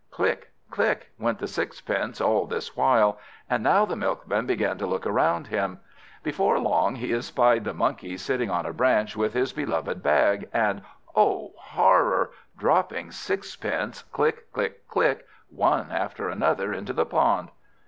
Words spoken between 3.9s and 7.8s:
Milkman began to look around him. Before long he espied the